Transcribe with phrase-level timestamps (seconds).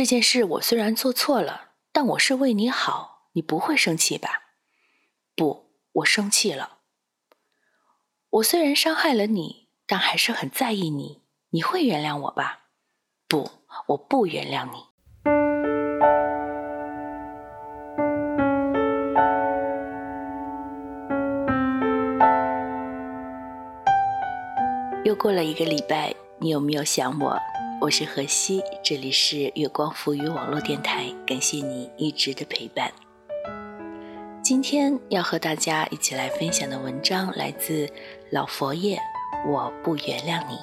[0.00, 4.54] 这件事我虽然做错了，但我是为你好，你不会生气吧？
[5.36, 6.78] 不，我生气了。
[8.30, 11.20] 我虽然伤害了你，但还是很在意你，
[11.50, 12.60] 你会原谅我吧？
[13.28, 13.50] 不，
[13.88, 14.86] 我不原谅你。
[25.04, 27.38] 又过了一个礼拜，你有没有想我？
[27.80, 32.92] 我是何西，这里是月光浮语网络电台，感谢你一直的陪伴。
[34.42, 37.88] 今天要和大家一起来分享的文章来自
[38.30, 39.00] 老佛爷，
[39.48, 40.58] 我不原谅你。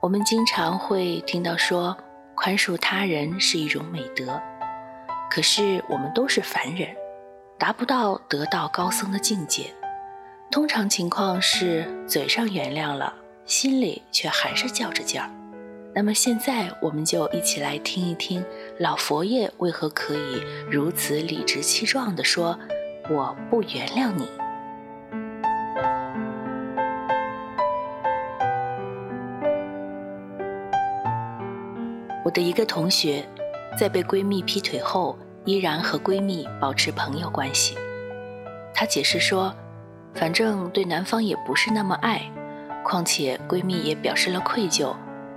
[0.00, 1.94] 我们经常会听到说，
[2.34, 4.40] 宽恕他人是一种美德，
[5.30, 6.88] 可是我们都是凡人，
[7.58, 9.64] 达不到得道高僧的境界。
[10.50, 13.12] 通常情况是，嘴上原谅了，
[13.44, 15.30] 心里却还是较着劲儿。
[15.96, 18.44] 那么现在，我们就一起来听一听
[18.78, 22.58] 老佛爷为何可以如此理直气壮地说
[23.08, 24.28] ：“我不原谅你。”
[32.24, 33.24] 我的一个同学，
[33.78, 37.76] 在被闺蜜劈腿后，依然和闺蜜保持朋友关系。
[38.74, 39.54] 她解释说
[40.12, 42.20] ：“反正对男方也不是那么爱，
[42.82, 44.92] 况且闺蜜也表示了愧疚。”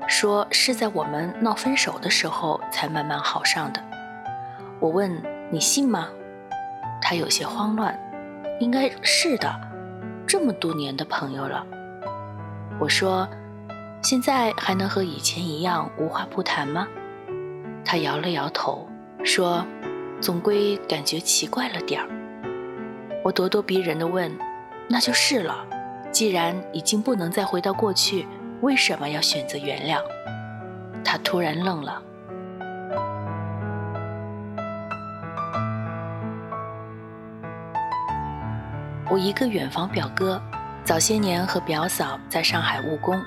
[0.08, 3.84] 说是在我们闹分手的时候才慢慢好上的。
[4.80, 6.08] 我问你信吗？
[7.02, 7.98] 他有些慌乱。
[8.60, 9.54] 应该是的，
[10.26, 11.64] 这么多年的朋友了。
[12.80, 13.28] 我说，
[14.02, 16.88] 现在还能和以前一样无话不谈吗？
[17.86, 18.90] 他摇了摇头，
[19.24, 19.64] 说，
[20.20, 22.08] 总归感觉奇怪了点儿。
[23.24, 24.36] 我咄咄逼人的问，
[24.88, 25.64] 那就是了。
[26.12, 28.26] 既然已经不能再回到过去。
[28.62, 30.02] 为什么要选择原谅？
[31.04, 32.02] 他突然愣了。
[39.10, 40.42] 我一个远房表哥，
[40.84, 43.22] 早些年和表嫂在上海务工，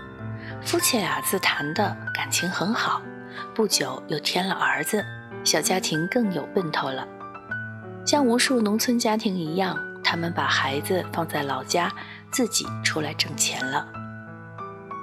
[0.61, 3.01] 夫妻俩自谈的感情很好，
[3.55, 5.03] 不久又添了儿子，
[5.43, 7.07] 小家庭更有奔头了。
[8.05, 11.91] 像无数农村家庭一样，他们把孩子放在老家，
[12.31, 14.00] 自己出来挣钱了。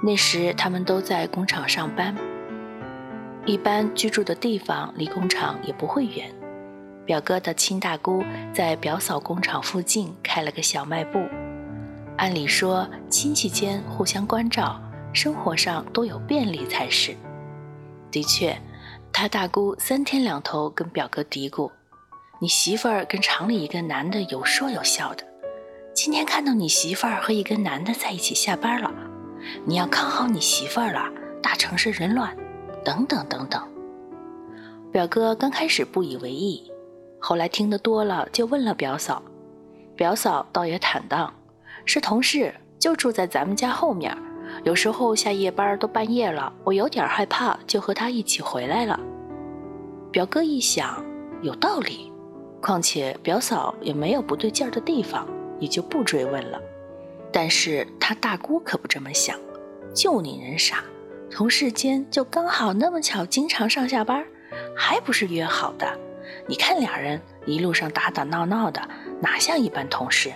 [0.00, 2.14] 那时他们都在工厂上班，
[3.44, 6.30] 一般居住的地方离工厂也不会远。
[7.04, 8.22] 表哥的亲大姑
[8.52, 11.18] 在表嫂工厂附近开了个小卖部，
[12.16, 14.80] 按理说亲戚间互相关照，
[15.12, 17.16] 生活上都有便利才是。
[18.10, 18.56] 的确，
[19.12, 21.70] 他大姑三天两头跟表哥嘀咕
[22.40, 25.24] ：“你媳妇儿跟厂里一个男的有说有笑的，
[25.92, 28.92] 今天看到你媳妇儿和一个男的在一起下班了。”
[29.64, 31.04] 你要看好你媳妇儿了，
[31.42, 32.36] 大城市人乱，
[32.84, 33.62] 等等等等。
[34.90, 36.70] 表哥刚开始不以为意，
[37.18, 39.22] 后来听得多了，就问了表嫂。
[39.94, 41.32] 表嫂倒也坦荡，
[41.84, 44.16] 是同事，就住在咱们家后面。
[44.64, 48.98] 有时候下夜班都半夜了，我有点害怕，就和他一起回来了。
[50.10, 51.04] 表哥一想，
[51.42, 52.10] 有道理，
[52.62, 55.26] 况且表嫂也没有不对劲儿的地方，
[55.58, 56.58] 也就不追问了。
[57.32, 59.38] 但是他大姑可不这么想，
[59.94, 60.82] 就你人傻，
[61.30, 64.24] 同事间就刚好那么巧，经常上下班，
[64.76, 65.86] 还不是约好的？
[66.46, 68.80] 你看俩人一路上打打闹闹的，
[69.20, 70.32] 哪像一般同事？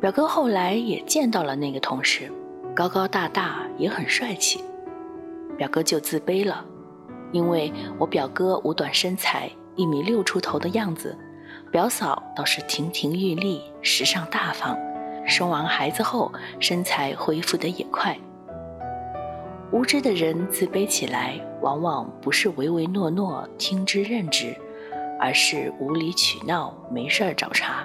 [0.00, 2.30] 表哥后来也见到了那个同事，
[2.74, 4.62] 高高大大，也很帅气。
[5.56, 6.64] 表哥就自卑了，
[7.32, 11.16] 因为我表哥五短身材，一米六出头的样子。
[11.72, 14.78] 表嫂倒是亭亭玉立、时尚大方，
[15.26, 18.16] 生完孩子后身材恢复得也快。
[19.72, 24.54] 无知的人自卑起来，往往不是唯唯诺诺、听之任之，
[25.20, 27.84] 而是无理取闹、没事儿找茬。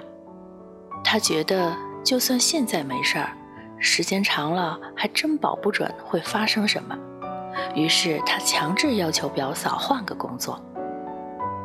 [1.02, 3.36] 他觉得，就算现在没事儿，
[3.78, 6.96] 时间长了还真保不准会发生什么。
[7.74, 10.58] 于是他强制要求表嫂换个工作。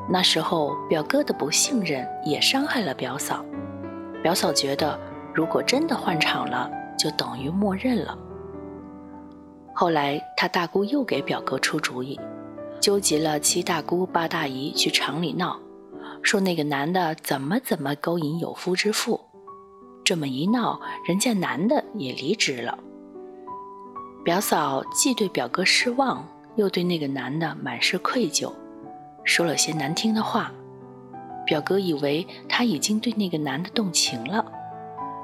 [0.09, 3.45] 那时候，表哥的不信任也伤害了表嫂。
[4.23, 4.99] 表嫂觉得，
[5.37, 6.67] 如果真的换厂了，
[6.97, 8.17] 就等于默认了。
[9.71, 12.19] 后来，他大姑又给表哥出主意，
[12.79, 15.59] 纠集了七大姑八大姨去厂里闹，
[16.23, 19.21] 说那个男的怎么怎么勾引有夫之妇。
[20.03, 22.75] 这么一闹，人家男的也离职了。
[24.25, 28.51] 表嫂既对表哥失望，又对那个男的满是愧疚。
[29.23, 30.51] 说了些难听的话，
[31.45, 34.43] 表哥以为他已经对那个男的动情了，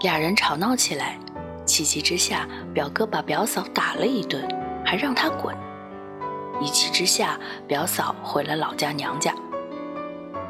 [0.03, 1.17] 俩人吵闹起来，
[1.65, 4.45] 气急之下，表哥把表嫂打了一顿，
[4.85, 5.55] 还让他滚。
[6.59, 9.33] 一气之下，表嫂回了老家娘家。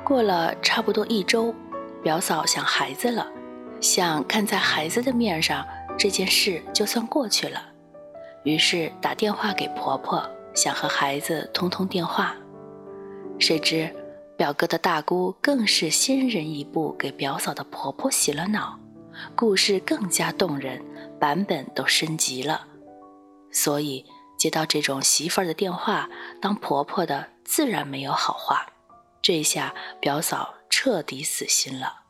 [0.04, 1.54] 过了差不多一周，
[2.02, 3.28] 表嫂想孩子了，
[3.80, 5.64] 想看在孩子的面上，
[6.00, 7.62] 这件事就算过去了，
[8.42, 12.36] 于是打电话给婆婆，想和孩子通通电话。
[13.38, 13.96] 谁知，
[14.36, 18.80] 表哥的大姑更是先人一步给表嫂的婆婆洗了脑，
[19.36, 20.84] 故事更加动人，
[21.20, 22.68] 版本都升级了。
[23.52, 24.06] 所以
[24.38, 26.10] 接到这种媳妇儿的电话，
[26.42, 28.66] 当婆婆的自然没有好话。
[29.22, 32.02] 这下表嫂彻底死心了。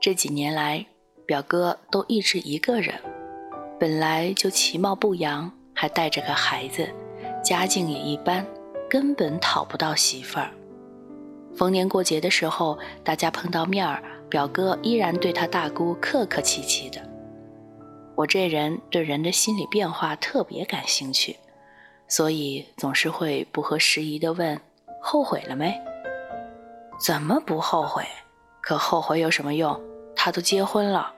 [0.00, 0.86] 这几年来，
[1.26, 2.94] 表哥都一直一个人，
[3.78, 6.88] 本来就其貌不扬，还带着个孩子，
[7.44, 8.46] 家境也一般。
[8.90, 10.50] 根本讨不到媳妇儿。
[11.54, 17.00] 逢年过节的时候，大家碰到面儿，表哥依然对他大姑客客气气的。
[18.14, 21.36] 我这人对人的心理变化特别感兴趣，
[22.08, 24.60] 所以总是会不合时宜的问
[25.00, 25.72] ：“后悔了没
[27.00, 28.04] ？”“怎么不后悔？
[28.60, 29.80] 可后悔有什么用？
[30.16, 31.14] 他都结婚了。”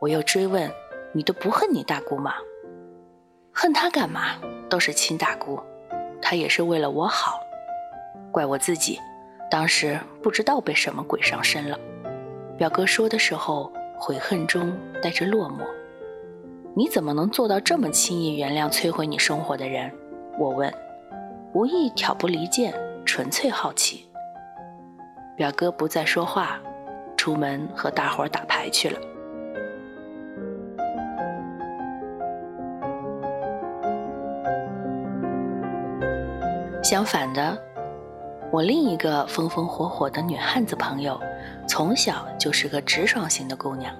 [0.00, 0.70] 我又追问
[1.12, 2.34] ：“你都不恨你大姑吗
[3.52, 4.36] ？”“恨他干嘛？
[4.70, 5.60] 都是亲大姑。”
[6.22, 7.40] 他也是为了我好，
[8.30, 8.98] 怪我自己，
[9.50, 11.78] 当时不知道被什么鬼上身了。
[12.60, 14.70] 表哥说的时候，悔恨中
[15.02, 15.62] 带着落寞。
[16.76, 19.90] 你怎么能做到这么轻易原谅摧毁你生活的人？
[20.38, 20.70] 我问，
[21.54, 22.70] 无意挑拨离间，
[23.06, 24.06] 纯粹好奇。
[25.38, 26.60] 表哥不再说话，
[27.16, 29.00] 出门和大伙打牌去了。
[36.82, 37.56] 相反的，
[38.52, 41.18] 我另一个风风火火的女汉子朋友，
[41.70, 43.94] 从小就是个直爽型的姑娘。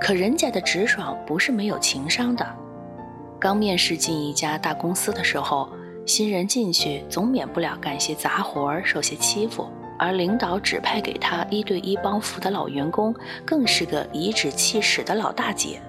[0.00, 2.46] 可人家的直爽不是没有情商的。
[3.40, 5.68] 刚面试进一家大公司的时候，
[6.06, 9.68] 新人进去总免不了干些杂活，受些欺负。
[9.98, 13.12] 而领导指派给他一对一帮扶的老员工，
[13.44, 15.82] 更是个颐指气使的老大姐。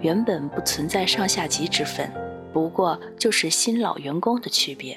[0.00, 2.08] 原本不存在上下级之分，
[2.52, 4.96] 不过就是新老员工的区别。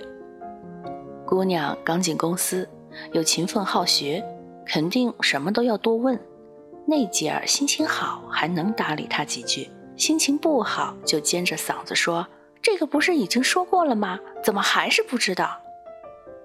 [1.26, 2.70] 姑娘刚进公司，
[3.14, 4.24] 又勤奋好学，
[4.72, 6.18] 肯定什么都要多问。
[6.86, 12.28] 那姐儿心情好，还能搭理他几句；心情不好，就尖着嗓子说
[12.62, 14.20] ：“这个不是已经说过了吗？
[14.44, 15.60] 怎么还是不知道？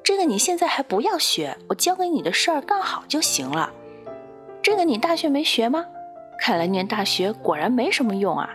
[0.03, 3.71] 这个你现在还不要学，我交给你的事儿干好就行了。
[4.63, 5.85] 这个你大学没学吗？
[6.41, 8.51] 看来念大学果然没什么用啊！”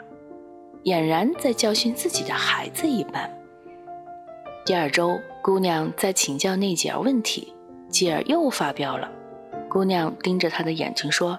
[0.85, 3.29] 俨然在教训自己的孩子一般。
[4.65, 5.19] 第二周。
[5.41, 7.55] 姑娘在请教那姐儿问题，
[7.89, 9.09] 姐儿又发飙了。
[9.69, 11.37] 姑娘盯着他的眼睛说：“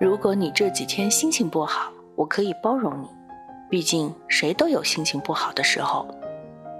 [0.00, 3.06] 如果你这几天心情不好，我可以包容你，
[3.68, 6.04] 毕竟谁都有心情不好的时候。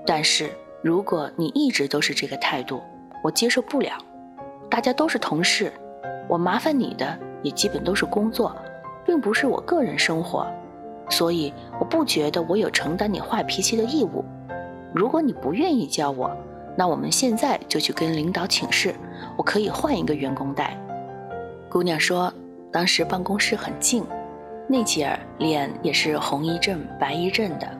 [0.04, 0.50] 但是
[0.82, 2.82] 如果你一直都是这个态度，
[3.22, 3.92] 我接受不了。
[4.68, 5.72] 大家都是同事，
[6.28, 8.56] 我麻烦你的也基本都是工作，
[9.06, 10.44] 并不是我个人生活，
[11.08, 14.24] 所以我不觉得我有承担你坏脾气的义务。
[14.92, 16.36] 如果你不愿意教我，
[16.80, 18.94] 那我们现在就去跟领导请示，
[19.36, 20.74] 我可以换一个员工带。
[21.68, 22.32] 姑娘说，
[22.72, 24.02] 当时办公室很静，
[24.66, 27.70] 那姐儿脸也是红一阵白一阵的。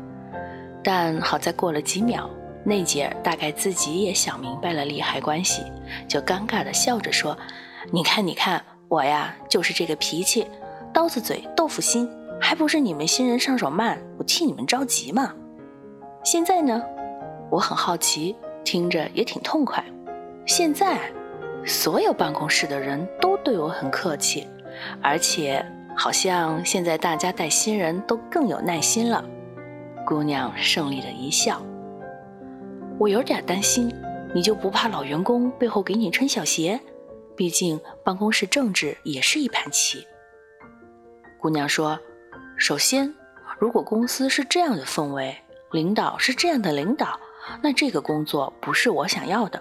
[0.84, 2.28] 但好在过了几秒，
[2.62, 5.62] 那姐儿大概自己也想明白了利害关系，
[6.06, 7.34] 就尴尬的笑着说
[7.90, 10.46] ：“你看，你看，我呀就是这个脾气，
[10.92, 12.06] 刀子嘴豆腐心，
[12.38, 15.32] 还不是你们新人上手慢，我替你们着急嘛。
[16.22, 16.82] 现在呢，
[17.50, 19.84] 我很好奇。”听着也挺痛快。
[20.46, 21.00] 现在，
[21.64, 24.46] 所有办公室的人都对我很客气，
[25.02, 25.64] 而且
[25.96, 29.24] 好像现在大家带新人都更有耐心了。
[30.06, 31.62] 姑娘胜利的一笑。
[32.98, 33.94] 我有点担心，
[34.34, 36.80] 你就不怕老员工背后给你穿小鞋？
[37.36, 40.06] 毕竟办公室政治也是一盘棋。
[41.40, 41.98] 姑娘说
[42.58, 43.14] ：“首先，
[43.58, 45.34] 如果公司是这样的氛围，
[45.72, 47.18] 领导是这样的领导，
[47.62, 49.60] 那这个工作不是我想要的。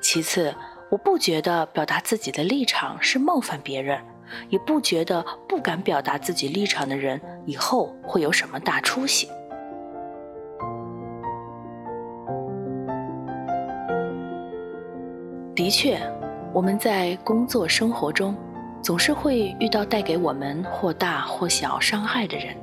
[0.00, 0.54] 其次，
[0.90, 3.98] 我不觉得表达自己的立场是冒犯别人。”
[4.50, 9.26] 也不觉得不敢表达自己立场的人以后会有什么大出息。
[15.54, 15.98] 的确，
[16.52, 18.36] 我们在工作生活中
[18.82, 22.54] 总是会遇到带给我们或大或小伤害的人。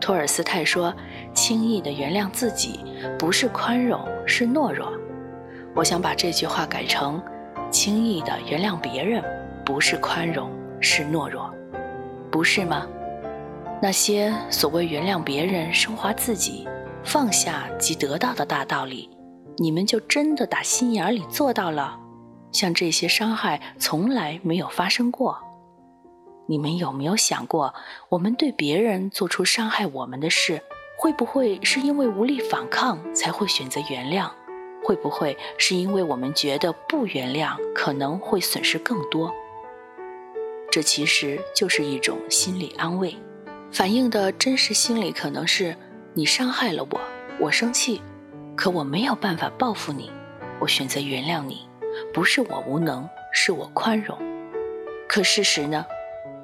[0.00, 0.94] 托尔斯泰说
[1.34, 2.80] ：“轻易的原谅自己，
[3.18, 4.92] 不是宽容，是懦弱。”
[5.74, 7.22] 我想把这句话改成
[7.70, 9.22] ：“轻易的原谅别人，
[9.64, 11.50] 不是宽容。”是懦弱，
[12.30, 12.86] 不是吗？
[13.80, 16.68] 那些所谓原谅别人、升华自己、
[17.02, 19.08] 放下即得到的大道理，
[19.56, 21.98] 你们就真的打心眼里做到了？
[22.52, 25.38] 像这些伤害从来没有发生过。
[26.46, 27.74] 你们有没有想过，
[28.08, 30.62] 我们对别人做出伤害我们的事，
[30.96, 34.30] 会不会是因为无力反抗才会选择原谅？
[34.84, 39.34] 会不会是因为我们觉得不原谅可能会损失更多？
[40.70, 43.16] 这其实就是一种心理安慰，
[43.72, 45.76] 反映的真实心理可能是：
[46.14, 47.00] 你伤害了我，
[47.40, 48.00] 我生气，
[48.54, 50.12] 可我没有办法报复你，
[50.60, 51.68] 我选择原谅你，
[52.14, 54.16] 不是我无能，是我宽容。
[55.08, 55.84] 可事实呢？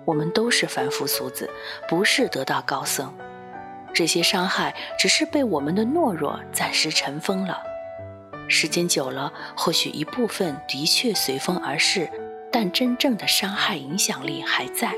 [0.04, 1.49] 我们都是凡夫俗子，
[1.88, 3.12] 不是得道高僧。
[3.94, 7.62] 这些伤害只是被我们的懦弱暂时尘封了，
[8.49, 12.09] 时间久了，或许一部分的确随风而逝。
[12.54, 14.92] 但真正的伤害影响力还在。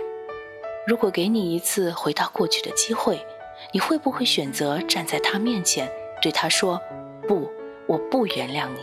[0.88, 3.24] 如果给你一次回到过去的机会，
[3.70, 5.88] 你会不会选择站在他面前，
[6.20, 6.82] 对他说
[7.28, 7.48] ：“不，
[7.86, 8.80] 我不原谅你。”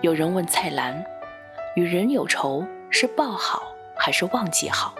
[0.00, 1.04] 有人问蔡澜
[1.74, 4.94] ：“与人有仇是报好还是忘记好？”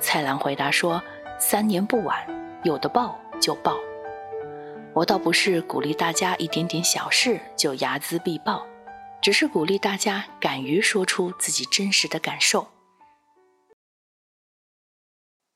[0.00, 1.02] 蔡澜回答说
[1.38, 2.26] ：“三年不晚，
[2.64, 3.76] 有的报就报。”
[4.94, 8.66] 我倒不是鼓励大家一点点小事就睚眦必报。
[9.22, 12.72] 只是鼓励大家敢于说出自己真实的感受。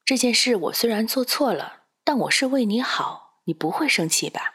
[0.04, 4.54] 这件事我虽然做错了，但我是为你好，你不会生气吧？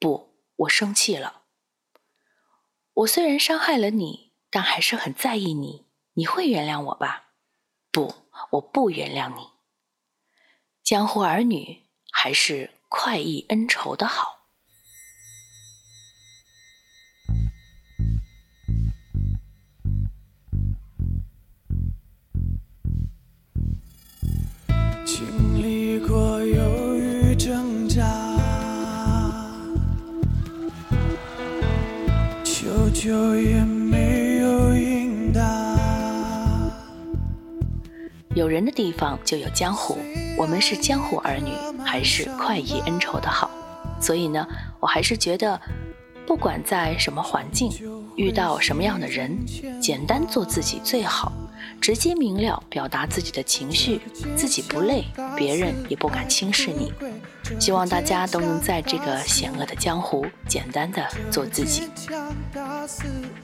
[0.00, 1.42] 不，我生气了。
[2.92, 5.86] 我虽然伤害了你，但还是很在意你，
[6.18, 7.26] 你会原谅我吧？
[7.92, 8.12] 不，
[8.50, 9.50] 我不原谅你。
[10.82, 14.36] 江湖儿女还是快意恩仇的好。
[33.40, 33.64] 也
[38.38, 39.98] 有人的地方就有江湖，
[40.36, 41.50] 我们是江湖儿女，
[41.84, 43.50] 还是快意恩仇的好。
[44.00, 44.46] 所以呢，
[44.78, 45.60] 我还是觉得，
[46.24, 47.68] 不管在什么环境，
[48.14, 49.36] 遇到什么样的人，
[49.82, 51.32] 简单做自己最好。
[51.80, 54.00] 直接明了表达自己的情绪，
[54.36, 55.04] 自己不累，
[55.36, 56.92] 别人也不敢轻视你。
[57.58, 61.88] 希望大家都能在这个险恶的江湖，简单的做自己。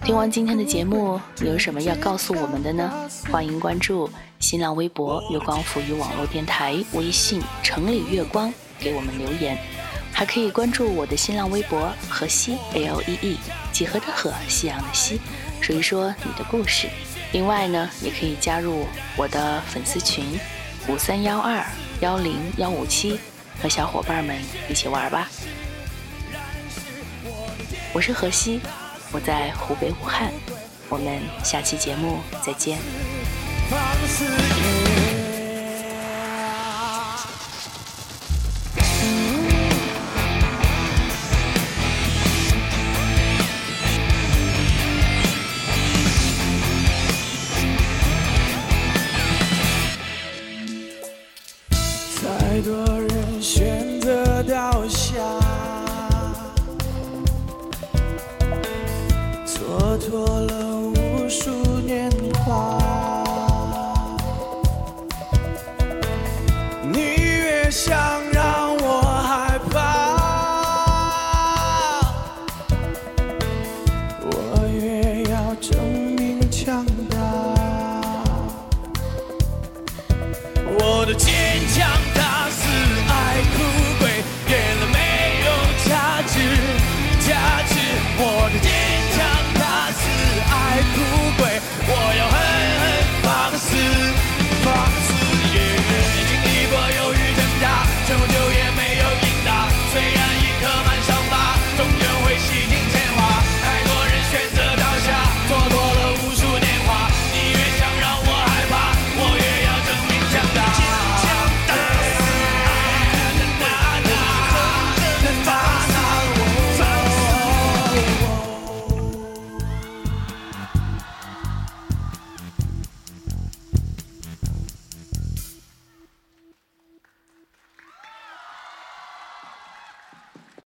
[0.04, 3.08] 听完今天的节目，有什么要告诉我们的呢？
[3.30, 9.58] 欢迎关注新浪微博“月光浮语网络电台”，微信“城里月光”给我们留言。
[10.12, 13.36] 还可以关注我的新浪微博“河西 L E E”，
[13.72, 15.20] 几何的河，夕阳的西，
[15.60, 16.88] 说一说你的故事。
[17.32, 20.38] 另外呢，也可以加入我的粉丝群
[20.86, 21.66] 五三幺二
[22.00, 23.18] 幺零幺五七，
[23.62, 24.36] 和小伙伴们
[24.68, 25.28] 一起玩吧。
[27.92, 28.60] 我是何西，
[29.12, 30.32] 我在湖北武汉，
[30.88, 32.78] 我们下期节目再见。